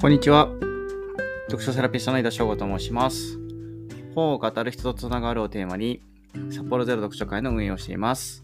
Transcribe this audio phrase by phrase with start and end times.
[0.00, 0.48] こんにちは。
[1.48, 3.38] 読書セラピストの井田翔吾と申します。
[4.14, 6.00] 本を語る人とつながるをテーマに、
[6.50, 8.42] 札幌ゼロ読書会の運営をしています。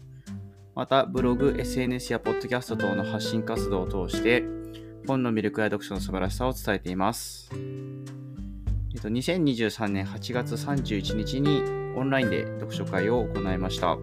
[0.75, 4.43] また、ブログ、SNS やポッドキャスト等の発信活動を通して、
[5.07, 7.49] 本の魅力や読書の素晴らしさを伝えています。
[8.93, 11.63] えっと、2023年8月31日に
[11.95, 13.97] オンラインで読書会を行いました。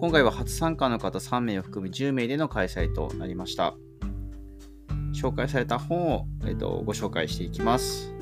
[0.00, 3.76] 今回は初参加の方3名を含む10名での開催となりました。
[5.20, 8.14] 紹介された本を、えーと、ご紹介していきます。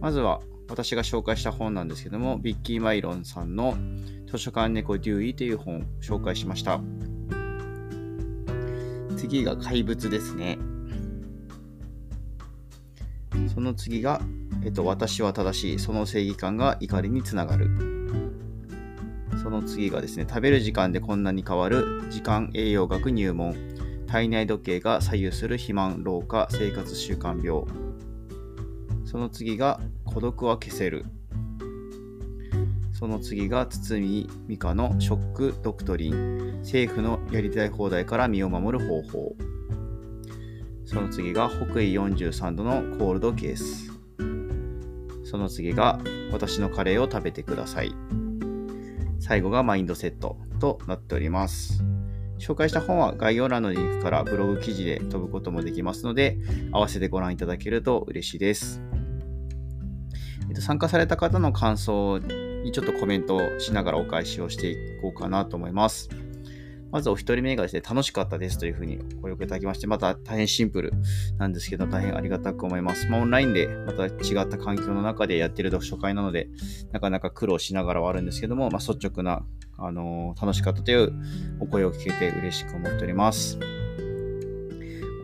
[0.00, 3.76] まずは私が紹介した本なんですけども、ビッキー・マイロンさんの
[4.26, 6.80] 図書館猫デューイという本を紹介しました。
[9.16, 10.58] 次が怪物ですね。
[13.54, 14.20] その次が、
[14.64, 17.70] えっと、私は正しい、その正義感が怒りにつながる。
[19.42, 23.54] その次がですね、食べる時間でこんなに変わる時間栄養学入門。
[24.10, 27.62] 体内時計が左右する肥満、老化、生活習慣病。
[29.04, 31.04] その次が孤独は消せる。
[32.92, 36.58] その次が堤美香のショックドクトリン。
[36.62, 39.36] 政府のやりたい放題から身を守る方法。
[40.86, 43.92] その次が北緯43度のコールドケース。
[45.22, 46.00] その次が
[46.32, 47.94] 私のカレーを食べてください。
[49.20, 51.84] 最後がマインドセットとなっております。
[52.40, 56.38] 紹介した本は概要欄のリンクからブログ記事で飛ぶこともできますので、
[56.72, 58.82] 合わせてご覧いただけると嬉しいです。
[60.48, 62.18] えっと、参加された方の感想
[62.64, 66.08] にちょっとコメントをしながらお返しをしていこうかなと思います。
[66.90, 70.92] まずお一人目がですね、楽しかったですというふうにご用意いただきまして、また大変シンプル
[71.38, 73.08] なんですけど、大変ありがたく思います。
[73.08, 74.10] まあ、オンラインでまた違
[74.42, 76.48] った環境の中でやってる読書会なので、
[76.92, 79.42] なかなか苦労しながらはあるんですけども、まあ、率直な
[79.78, 81.12] あの楽しかったという
[81.60, 83.58] お声を聞けて嬉しく思っております。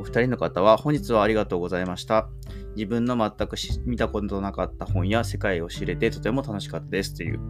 [0.00, 2.28] お二人の方は本日はありがとうございました。
[2.76, 7.40] 自分の全く見たことなかった本や世界を知れてとても楽しかったですという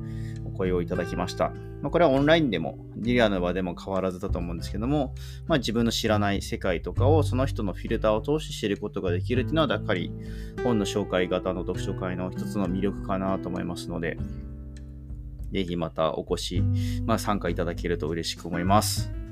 [0.44, 1.52] お声をいただきました。
[1.82, 5.14] まあ、これはオンラインでもリアの場でも変わらずだと思うんですけども、
[5.46, 10.10] まあ、自分の知らない世界とかをその人のフィルターを通して知ることができるっていうのはやっぱり
[10.64, 14.18] 本の紹介型の読書会の一つの魅力かなと思いますので、
[15.52, 16.62] ぜひまたお越し、
[17.04, 19.25] まあ、参加いただけると嬉しく思います。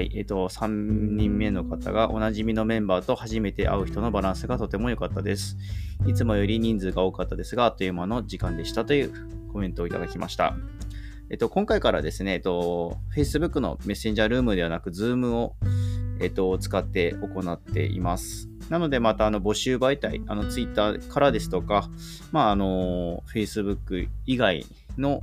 [0.00, 5.58] はい、えっ、と、3人目の方がおなじみのメンバーと初めて会う人のバランスがとても良かったです。
[6.06, 9.12] いつもより人数が多かったですが、あっという間の時間でしたという
[9.52, 10.56] コメントをいただきました。
[11.28, 15.56] えっ、と、今回からですね、えっ、と、Facebook のメッセンジャールームではなく、Zoom を、
[16.18, 18.48] えっ、と、使って行っています。
[18.70, 21.90] なので、また、あの、募集媒体、あの、Twitter からですとか、
[22.32, 24.64] まあ、あの、Facebook 以外
[24.96, 25.20] の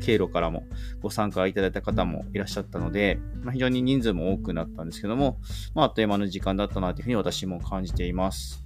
[0.00, 0.64] 経路からも
[1.00, 5.38] ご参加いただいた方もいらっしゃったので、まあ、非常に人数も多くなったんですけども、
[5.74, 8.64] まあ、あっという間の時間だったなというふうに私も感じています。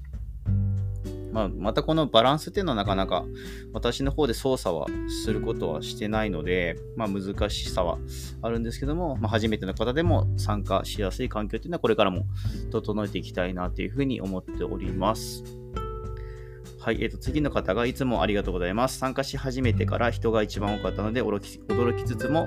[1.35, 3.25] まあ、またこのバランスっていうのはなかなか
[3.73, 4.87] 私の方で操作は
[5.25, 7.99] することはしてないので、まあ、難しさは
[8.41, 12.27] あるんですけども、まあ、初めての方でも参加しやすい環境っていうのはこれからも
[12.71, 15.64] 整えていきたいなというふうに思っております。
[16.85, 18.99] はい、えっ、ー、と、次の方がいつもありがとうございます。
[18.99, 22.47] 参加し始めてから人が一番多かったので驚き、驚きつつも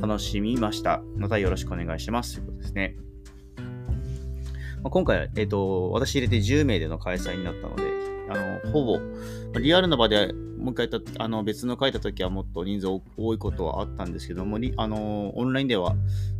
[0.00, 1.04] 楽しみました。
[1.16, 2.34] またよろしくお願いします。
[2.34, 2.96] ということですね。
[4.86, 7.82] まあ、今回、えっ、ー、と、私入れて10名での開催になったので、
[8.30, 9.00] あの、ほぼ、
[9.58, 15.96] リアルな場でもう一回たあの別の書いた時はもっと人数多いことはあったんですけども、あのオンラインでは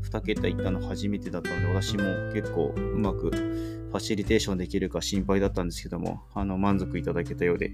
[0.09, 2.05] 2桁いったの初めてだったので、私も
[2.35, 7.73] 結構うまくファシリテーションできるか心配だったんですけども、あの満足いただけたようで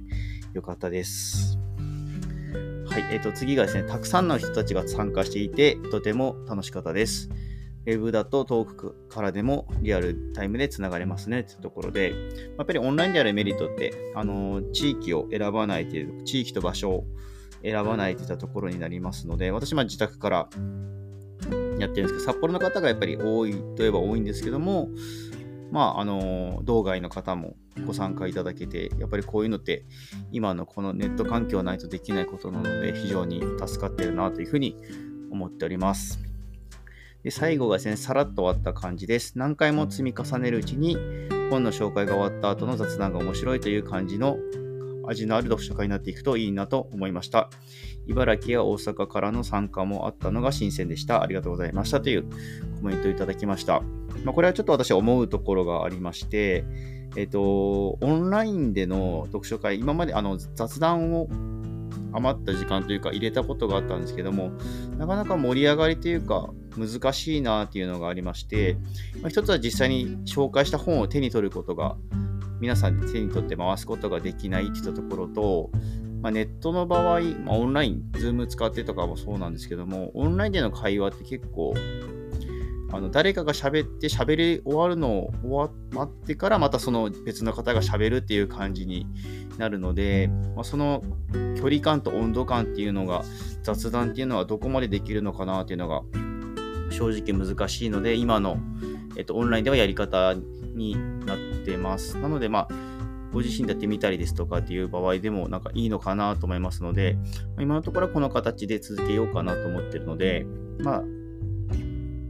[0.54, 1.58] よかったです。
[2.86, 7.28] はい、えっ、ー、と次がですね、たくさんの人たちが参加していて、とても楽しかったです。
[7.84, 12.10] ウェブだと遠くからでもリアルタイムでつながれますねってところで、
[12.56, 17.04] やっぱりオンラインであるメリットって、あの、地域を選ばないという、地域と場所を
[17.62, 20.48] 選ばないといったところになりますので、私は自宅から
[21.78, 24.88] やってるんですけど、札幌の方がやっぱり多いといえば多いんですけども、
[25.72, 27.56] まあ、あの、道外の方も
[27.86, 29.86] ご参加いただけて、やっぱりこういうのって
[30.30, 34.76] 今のこのネット環境ないとできないことなので、非常に助かってるなというふうに
[35.30, 36.31] 思っております。
[37.22, 39.38] で最後がですね、さらっと終わった感じです。
[39.38, 40.96] 何回も積み重ねるうちに、
[41.50, 44.38] 本の紹介が終わった後の雑談が面白いという感じの
[45.06, 47.48] 味のある読書会になっていくといいなと思いました。
[48.06, 51.22] 茨城や大阪からの参加もあったのが新鮮でした。
[51.22, 52.24] ありがとうございましたという
[52.80, 53.82] コメントをいただきました。
[54.24, 56.64] まあ、これはちょっと私思うところがありまして、
[57.16, 61.28] えっ、と、オンラインでの読書会、今まであの雑談を
[62.12, 64.50] 余った時間というか入れたことがあったんですけども、
[64.98, 68.76] なかなか盛り上がりというか、難しいなっていうのがありまして、
[69.20, 71.96] まあ、一つは実際に紹介した本を手に取ることが、
[72.60, 75.70] 皆さんで手に取って回すことができないっていったところと、
[76.22, 81.74] まあ、ネットの場合、まあ、オンライン、ズーム使ってとかもそうなんですけども、オンラインでの会話って結構、
[82.92, 89.06] あの誰かが喋って喋り終わるのを終わってからまたその別の方が喋るっていう感じに
[89.56, 91.02] なるので、まあ、その
[91.56, 93.24] 距離感と温度感っていうのが
[93.62, 96.02] 雑談っていうのはどこまでできるのかなっていうのが
[96.92, 98.58] 正直難しいので今の、
[99.16, 100.34] えっと、オンラインではやり方
[100.74, 100.96] に
[101.26, 102.18] なってます。
[102.18, 102.92] なのでまあ
[103.32, 107.16] ご自身でやってみたりですとかっていう場合でもなんかいいのかなと思いますので、
[107.58, 110.46] 今のところはこの形で続けようかなと思ってるので、
[110.80, 111.02] まあ、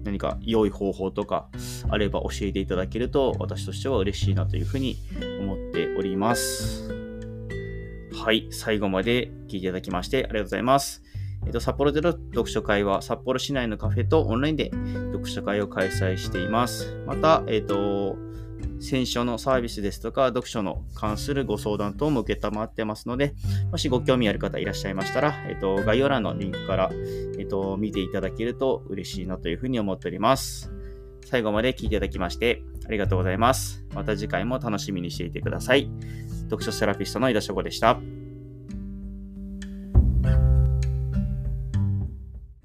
[0.05, 1.49] 何か良い方法とか
[1.91, 4.97] あれば教えていただけると私としては嬉しいなというふうに
[5.41, 6.89] 思っております。
[8.25, 11.03] はい、最後まで聞いていただきましてありがとうございます。
[11.47, 14.71] えっと、札幌での読書会は札幌市内のカフェとオンラインで
[15.13, 16.97] 読書会を開催しています。
[17.07, 18.17] また、えっと、
[18.81, 23.35] 選書のサービスですとか、読書の関するご相談等も受けたまってますので、
[23.71, 26.91] もしご興味ある方いらっしゃいましたら、えっと、概要欄のリンクから、
[27.39, 30.73] えっと、見ていただけると嬉しいなというふうに思っております。
[31.25, 33.85] 最後まで聞いていただきましてありがとうございます。
[33.95, 35.91] また次回も楽しみにしていてください。
[36.45, 37.99] 読書セラピストの井田翔吾でした。